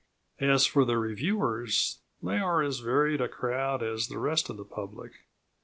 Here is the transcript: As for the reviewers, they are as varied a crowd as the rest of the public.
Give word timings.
As 0.39 0.65
for 0.65 0.83
the 0.83 0.97
reviewers, 0.97 1.99
they 2.23 2.39
are 2.39 2.63
as 2.63 2.79
varied 2.79 3.21
a 3.21 3.29
crowd 3.29 3.83
as 3.83 4.07
the 4.07 4.17
rest 4.17 4.49
of 4.49 4.57
the 4.57 4.65
public. 4.65 5.11